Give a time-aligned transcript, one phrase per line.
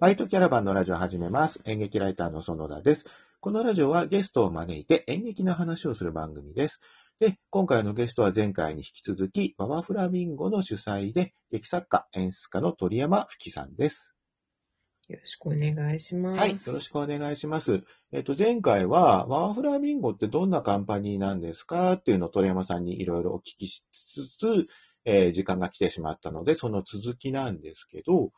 [0.00, 1.60] バイトキャラバンのラジオを始めます。
[1.66, 3.04] 演劇ライターの園田です。
[3.38, 6.80] このラジオはゲストを招いて演劇の話をする番組です。
[7.18, 14.14] で、今回のゲストは前回に引き続き、ワワフラミンゴの主催で、劇作家、演出家の鳥山吹さんです。
[15.08, 16.38] よろしくお願いします。
[16.38, 17.82] はい、よろしくお願いします。
[18.10, 24.66] えっと、前回は、ワワフラミンゴってどんなカンパニーなんですかっていうのを鳥山さんにいろいろお聞きしつつ、
[25.04, 28.32] えー時間が来てしまったので、その続きなんですけど、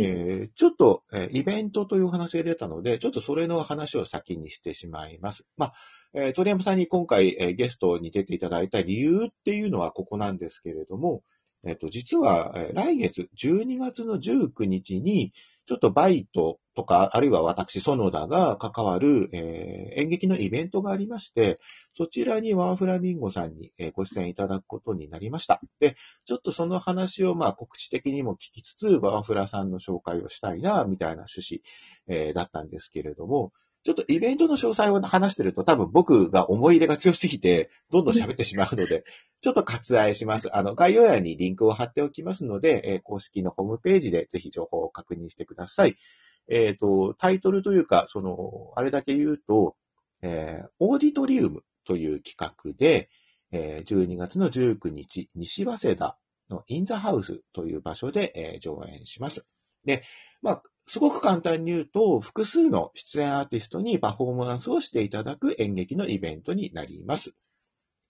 [0.00, 5.44] えーちょっと、えーイベントという話が出たので、ちょっとそれの話を先にしてしまいます。
[5.56, 5.74] まあ、
[6.14, 11.22] えー鳥山さんに今回、えーゲストに出ていただいた理由っていうのはここなんですけれども、
[11.66, 15.32] えっ、と、実は、えー来月12月の19日に、
[15.66, 21.58] ちょっとバイトとか、あるいは私、園田が関わる、えー演劇のイベントがありまして、
[21.94, 25.60] そちらにワンフラミンゴさんにえーご出演いただくことになりました。
[25.80, 31.62] で、ちょっとその話をまあ告知的にも聞きつつ、ワンフラさんの紹介をしたいな、みたいな趣
[32.08, 33.52] 旨、えーだったんですけれども、
[33.84, 39.04] ちょっとイベントの詳細を話してると多分僕が思い入れが強すぎて、どんどん喋ってしまうので、
[39.42, 40.48] ちょっと割愛します。
[40.56, 45.96] あの、概要欄にリンクを貼っておきますので、えー公式のホームページでぜひ情報を確認してください。
[46.48, 49.76] えっ、と、タイトルというか、その、あれだけ言うと、
[50.22, 53.10] えーオーディトリウムという企画で、
[53.52, 56.16] えー12月の19日、西早稲田
[56.48, 59.44] のインザハウスという場所で、えー上演します。
[59.84, 60.02] で、
[60.40, 67.32] まあ、すごく簡単に言うと、複数の出演アーティストにパフォーマンスをしていただく演劇のイベントになります。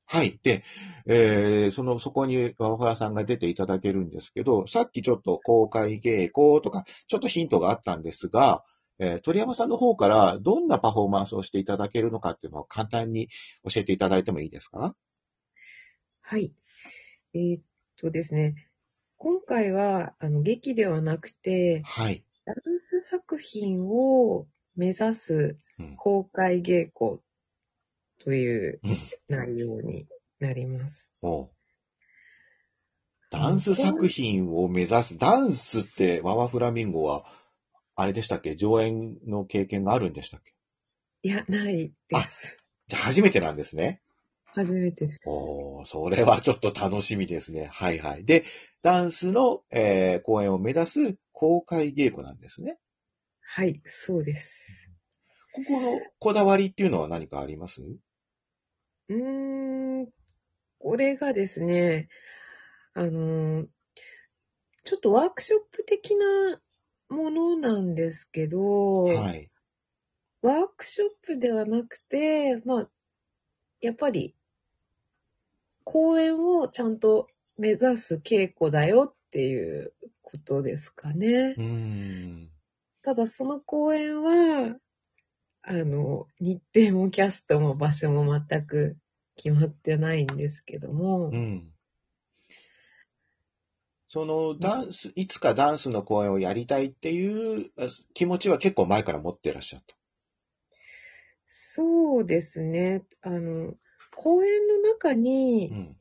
[0.06, 0.39] はい。
[0.42, 0.64] で、
[1.06, 8.64] えーその、そこにワワさんが出ていただけるんですけど、さっきちょっと公開稽古とか、ちょっとヒントがあったんですが、
[8.98, 13.28] えー鳥山さんの方からどんなパフォーマンスをしていただけるのかっていうのを簡単に
[13.69, 14.94] 教えていただいてもいいですか？
[16.20, 16.53] はい。
[17.34, 17.62] えーっ
[17.97, 18.69] とですね、
[19.16, 22.25] 今回は、あの、劇ではなくて、はい。
[22.47, 27.20] ダンス作品を目指すうん公開稽古
[28.23, 30.06] といううん内容に
[30.38, 31.15] なります。
[31.22, 31.50] おう
[33.31, 35.19] ダンス作品を目指す。
[35.19, 37.25] ダンスって、ワワフラミンゴは、
[37.97, 38.55] あれでしたっけ？
[38.55, 40.53] 上演の経験があるんでしたっけ？
[41.22, 42.56] いや、ないです。
[42.87, 44.03] じゃあ初めてなんですね。
[44.54, 45.20] 初めてです。
[45.26, 47.69] おー、それはちょっと楽しみですね。
[47.72, 48.25] はいはい。
[48.25, 48.44] で、
[48.82, 52.78] ダンスの、えー公演を目指す公開稽古なんですね。
[53.41, 54.88] はい、そうです。
[55.53, 57.81] ここのこだわりっていうのは何かあります？
[57.82, 60.09] うーん、
[60.78, 62.09] これがですね、
[62.94, 63.66] あの、
[64.84, 66.60] ちょっとワークショップ的な
[67.09, 69.50] ものなんですけど、はい。
[70.43, 72.91] ワークショップではなくて、まあ、
[73.81, 74.37] やっぱり、
[75.84, 81.61] 公演をちゃんと目指す稽古だよっていうことですかねう。
[81.61, 82.50] ーん。
[83.03, 84.77] ただその公演は、
[85.62, 88.97] あの、日程もキャストも場所も全く
[89.37, 91.71] 決まってないんですけども、うん。
[94.09, 99.97] そのダンス、いつかダンスの公演をやりたいっていうあ気持ちは結構前から持ってらっしゃった。
[101.47, 103.05] そうですね。
[103.23, 103.75] あの、
[104.25, 105.97] 公演の中に、うん。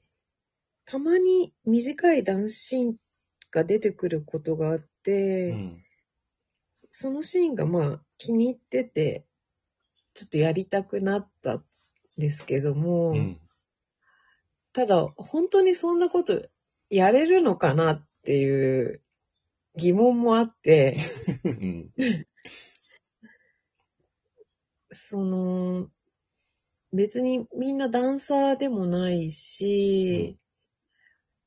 [0.85, 2.95] たまに短いダンスシーン
[3.51, 5.83] が出てくることがあって、うん。
[6.89, 9.25] そのシーンがまあ気に入ってて、
[10.13, 11.63] ちょっとやりたくなったん
[12.17, 13.41] ですけども、うん。
[14.71, 16.47] ただ本当にそんなこと
[16.89, 19.01] やれるのかなっていう
[19.75, 20.95] 疑問もあって、
[21.43, 21.91] うん。
[24.91, 25.89] その、
[26.93, 30.37] 別にみんなダンサーでもないし、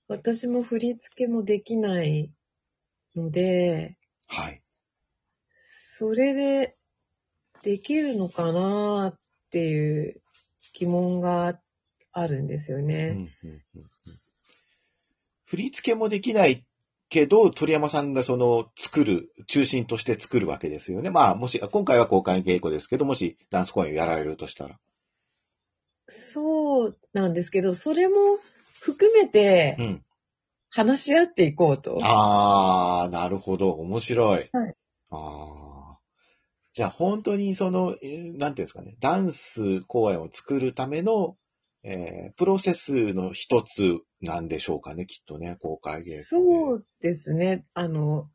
[0.08, 2.32] 私も振り付けもできない
[3.14, 3.96] ので、
[4.26, 4.62] はい。
[5.52, 6.74] それで
[7.62, 9.18] できるのかなっ
[9.50, 10.20] ていう
[10.74, 11.58] 疑問が
[12.12, 13.32] あるんですようんうんね。
[13.44, 13.60] うんうん
[15.46, 16.66] 振り付けもできない
[17.08, 21.10] けど、鳥山さんがその作る、中心として作るわけですよね。
[21.10, 24.76] まあ、もし、今回は公開稽古ですけど、もしダンス公演をやられるとしたら。
[26.06, 28.14] そうなんですけど、それも
[28.80, 30.02] 含めてうん。
[30.70, 31.98] 話し合っていこうと。
[32.02, 33.70] あー、なるほど。
[33.70, 34.50] 面白い。
[34.52, 34.74] はい
[35.10, 35.96] あー。
[36.74, 41.36] じゃあ、本当にその、えーなんていうんですかね、ダンス公演を作るための、
[41.82, 46.22] えープロセスの一つなんでしょうかね、きっとね、公開稽古で。
[46.22, 47.64] そうですね。
[47.72, 48.28] あの、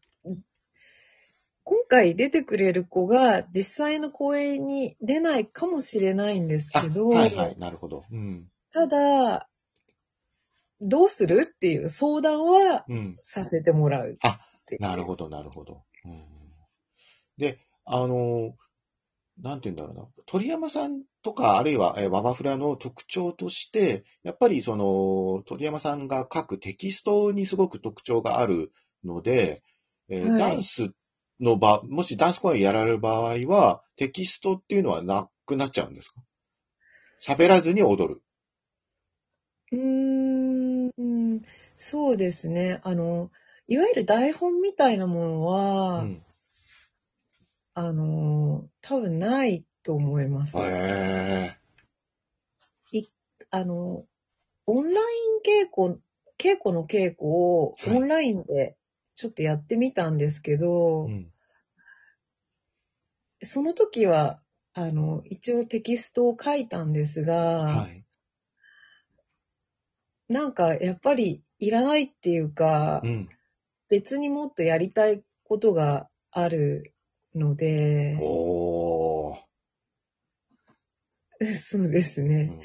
[1.72, 8.04] 今回出てくれる子が実際の公演に出ないかもしれないんですあけど、はいはい、なるほど。
[8.12, 8.50] うん。
[8.74, 9.48] ただ、
[10.82, 13.18] どうするっていう相談はうん。
[13.22, 14.18] させてもらう。
[14.22, 14.42] あ
[14.80, 15.86] なるほど、なるほど。
[16.04, 16.26] うん、
[17.38, 18.54] で、あの、
[19.42, 20.24] なんて言うんだろうな。
[20.26, 28.74] 鳥山さんとか、あるいは、えーワバフラの特徴として、やっぱりその、鳥山さんが書くテキストにすごく特徴がある
[29.06, 29.64] ので、
[30.10, 30.92] えーはいダンス
[31.42, 36.22] の場、もしダンス公演やられる場合は、テキストっていうのはなくなっちゃうんですか？
[37.22, 38.22] 喋らずに踊る。
[39.72, 40.90] うー
[41.38, 41.42] ん、
[41.78, 42.80] そうですね。
[42.84, 43.32] あの、
[43.68, 46.24] いわゆる台本みたいなものは、うん。
[47.74, 50.58] あの、多分ないと思います。
[50.58, 51.58] へ
[53.54, 54.06] あの、
[54.66, 56.02] オンライン稽古、
[56.38, 58.78] 稽古の稽古をはいオンラインで
[59.22, 61.32] ちょっとやってみたんですけーど、うん。
[63.44, 64.42] その時は、
[64.74, 68.04] あの、一応テキストを書いたんですが、はい。
[70.28, 73.30] なんかやっぱりいらないっていうか、うん。
[73.90, 76.96] 別にもっとやりたいことがある
[77.36, 79.38] ので、おー。
[81.62, 82.50] そうですね。
[82.52, 82.62] うん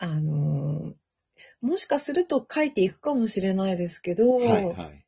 [0.00, 0.94] あの、
[1.60, 5.04] もしかすると書いていくかもしれないですけど、はいはい。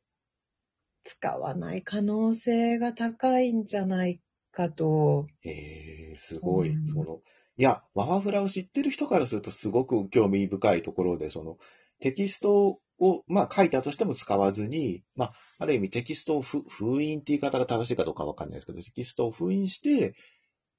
[1.03, 4.21] 使わない可能性が高いんじゃない
[4.51, 5.27] かと。
[5.43, 6.69] ええすごい。
[6.69, 7.21] うんその、
[7.57, 11.57] いや、ワワフラを知ってる人からするとすごく興味深いところで、その、
[11.99, 20.15] テキストを、まあ、書いたとしても使わずに、まあ、ある意味テキストをふ封印って言い方が正しいかどうかわかんないですけど、テキストを封印して、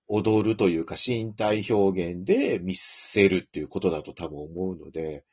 [0.08, 5.24] 踊るというか身体表現で見せるっていうことだと多分思うので、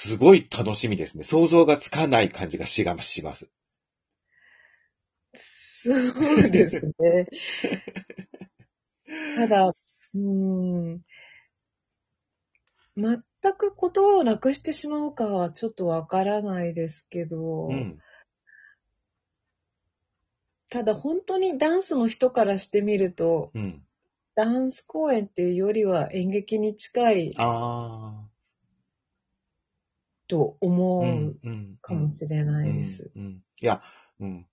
[0.00, 1.24] すごい楽しみですね。
[1.24, 3.48] 想像がつかない感じがしがします。
[5.34, 7.26] そうですね。
[9.34, 11.00] ただ、うーん、
[12.96, 13.22] 全
[13.54, 17.98] く言葉をなくしてしまうかはちょっとわからないですけど、うん。
[20.70, 23.84] ただ本当にダンスの人からしてみると、うん。
[24.36, 28.27] ダンス公演っていうよりは演劇に近いああ。
[30.28, 31.36] と思う。
[31.80, 33.10] かもしれないです。
[33.60, 33.82] いや、
[34.20, 34.46] うん。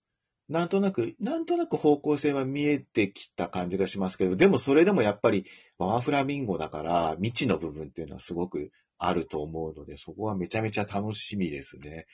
[0.47, 5.45] なんとなく、なんとなく方向性は見えてきた感じがしますけど、でもそれでもやっぱり、
[5.77, 12.05] ワワフラミンゴだから、未知の部分っていうのはすごくあると思うので、そこはめちゃめちゃ楽しみですね。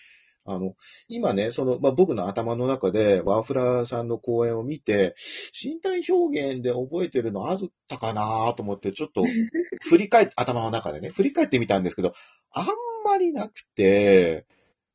[0.45, 0.75] あの、
[1.07, 5.13] 今ね、その、まあ、僕の頭の中で、ワーフラーさんの講演を見て、
[5.53, 9.23] 身体表現で覚えてるのあったかなと思って、ちょっと、
[9.87, 12.13] 振り返って、頭の中でね、振り返ってみたんですけど、
[12.51, 12.65] あん
[13.03, 14.45] まりなくて、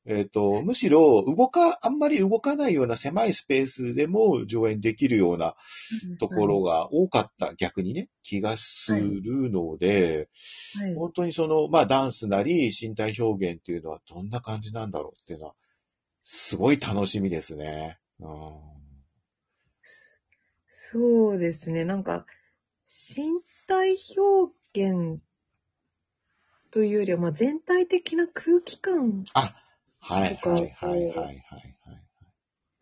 [0.09, 5.57] えっ、と、むしろ、動か、あんまり動かないような狭いスペースでも上演できるような
[6.21, 10.29] ところが多かった、逆にね、気がするので、
[10.75, 15.55] はい、本当にその、まあ、ダンスなり身体表現っていうのはどんな感じなんだろうっていうのは、
[16.23, 17.99] すごい楽しみですね。
[18.21, 18.77] うん
[20.89, 21.85] そうですね。
[21.85, 22.27] なんか、
[22.87, 25.21] 身体表現
[26.77, 29.55] というよりは、まあ、全体的な空気感あ、
[29.99, 31.43] はい、とかはい、はい、はい、はい。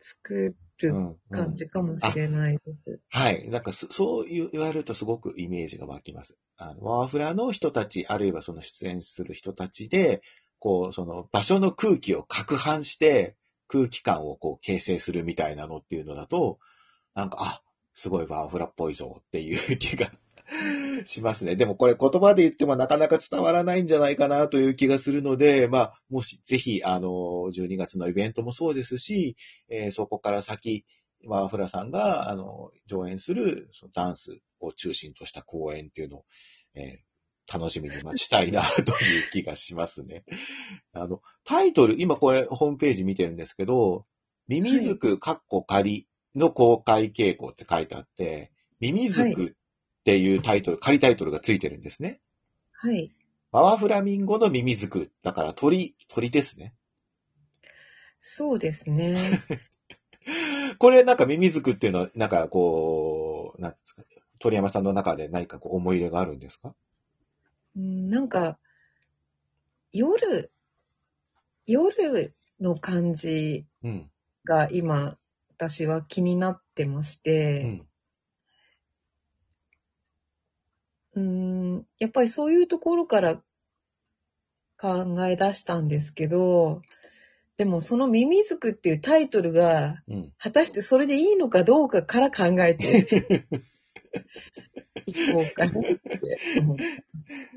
[0.01, 2.99] 作るうんうん感じかもしれないです。
[3.09, 3.49] はい。
[3.49, 6.35] なんかそ、そう言われるとすごくイメージが湧きます。
[6.57, 10.21] あの、ワーフラの人たち、あるいはその出演する人たちで、
[10.59, 13.37] こう、その場所の空気を攪拌して、
[13.69, 16.59] 空気感をこう形成するみたいなのっていうのだと、
[17.13, 17.61] なんか、あ、
[17.93, 20.11] すごいワーフラっぽいぞっていう気が
[21.05, 21.55] しますね。
[21.55, 27.09] でもこれ言葉で言ってもなかなか伝わらないんじゃないかなという気がするので、まあ、もしぜひ、あの、
[27.51, 29.35] 12月のイベントもそうですし、
[29.69, 30.85] えーそこから先、
[31.25, 36.25] ワーフラさんが、あの、上演するそのダンスを中心とした公演っていうのを、
[36.75, 37.15] えー
[37.51, 40.23] 楽しみに待ちたいなという気がしますね。
[40.93, 44.05] あの、タイトル、今これホームページ見てるんですけど、
[44.47, 49.53] ミミズク、カッコ仮の公開稽古って書いてあって、ミミズクっ
[50.05, 52.21] ていうタイトル、仮タイトルがついてるんですね。
[52.73, 53.11] はい。
[53.51, 55.11] ワワフラミンゴのミミズク。
[55.23, 56.75] だから鳥、鳥ですね。
[58.19, 59.43] そうですね。
[60.79, 64.03] これなんかミミズクっていうのは、なんかこう、なんですか、
[64.39, 66.75] 鳥山さんの中で何かこう思い入れがあるんですか？
[67.75, 68.59] うんなんか、
[69.93, 70.51] 夜、
[71.67, 74.11] 夜の感じうん。
[74.45, 75.17] が今、
[75.57, 77.87] 私は気になってましうて、ん。
[81.15, 83.41] うん、やっぱりそういうところから
[84.77, 86.81] 考え出したんですけど、
[87.57, 90.33] でもそのミミズクっていうタイトルが、うん。
[90.37, 93.07] 果たしてそれでいいのかどうかから考えて
[95.05, 96.01] いこうかなって
[96.59, 96.83] 思って。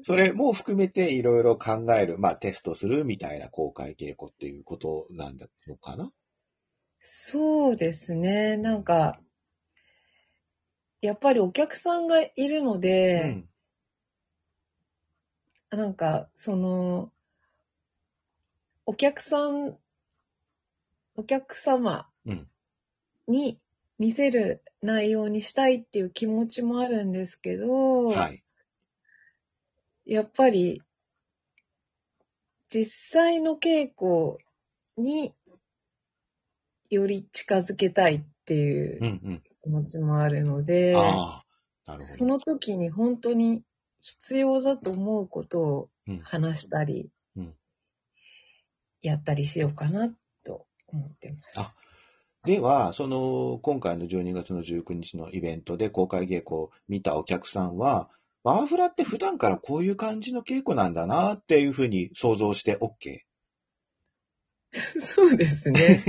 [0.02, 6.12] それも含めていろいろ考える、まあテストするみたいな公開稽古っていうことなんだのかな？
[7.00, 8.56] そうですね。
[8.56, 9.20] なんか、
[11.00, 13.48] やっぱりお客さんがいるのうで、ん。
[15.70, 17.12] なんか、その、
[18.86, 19.78] お客さん、
[21.14, 22.48] お客様うん。
[23.26, 23.60] に
[23.98, 28.42] 見せる内容にしたいっていう気持ちもあるんですけど、はい。
[30.06, 30.82] やっぱり、
[32.70, 34.38] 実際の稽古
[34.96, 35.34] に
[36.90, 39.42] より近づけたいっていううんうん。
[39.68, 41.44] 気持ちもあるので、ああ、
[41.86, 42.02] なるほど。
[42.02, 43.62] その時に本当に
[44.00, 47.54] 必要だと思うことをうん話したり、うん
[49.00, 50.08] やったりしようかな
[50.44, 51.60] と思ってます。
[51.60, 51.72] あ
[52.44, 58.08] では、その、今回の12月の19日のイベントで公開稽古を見たお客さんは、
[58.42, 63.20] ワーフラって普段からこういう感じの稽古なんだなっていうふうに想像して OK?
[64.72, 66.02] そうですね。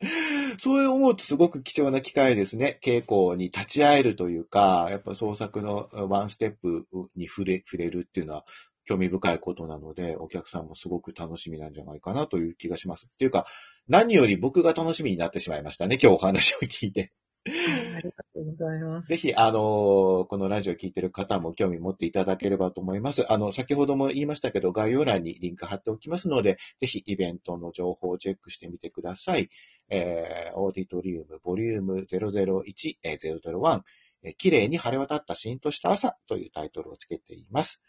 [0.58, 2.78] そう思うとすごく貴重な機会ですね。
[2.82, 8.44] 稽古に立ち会えるというか、やっぱ創作のワンステップに触れ触れるっていうのは
[8.84, 13.06] 興味深いことなので、お客さんもすごく楽しみなんじゃないかなという気がします。
[13.06, 13.46] っていうか、
[13.88, 15.98] 何より僕が楽しみになってしまいましたね。
[16.00, 17.12] 今日お話を聞いて。
[17.46, 19.08] ありがとうございます。
[19.08, 23.30] ぜひ、あのーこのラジオを聞いてる方も興味持っていただければと思います。
[23.30, 29.50] あの、先ほども言いましたけど、概要欄にリンク貼っておきますので、ぜひイベントの情報をチェックしてみてください。
[29.90, 33.82] えー、オーディトリウムボリューム001、えー001、
[34.22, 37.80] えー綺麗に晴れ渡ったしんとした朝というタイトルをつけています。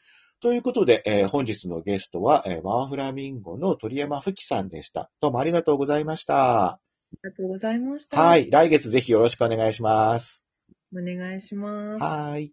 [0.41, 5.09] ということで、えー本日のゲストは、えーワンフラミンゴの鳥山吹さんでした。
[5.21, 6.65] どうもありがとうございました。
[6.71, 6.79] あ
[7.13, 8.19] りがとうございました。
[8.19, 8.49] はい。
[8.51, 10.43] 来月ぜひよろしくお願いします。
[10.93, 12.03] お願いします。
[12.03, 12.51] はい。